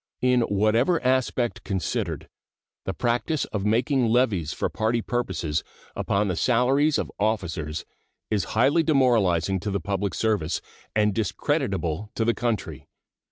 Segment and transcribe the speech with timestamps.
[0.23, 2.27] In whatever aspect considered,
[2.85, 5.63] the practice of making levies for party purposes
[5.95, 7.85] upon the salaries of officers
[8.31, 10.59] is highly demoralizing to the public service
[10.95, 12.87] and discreditable to the country.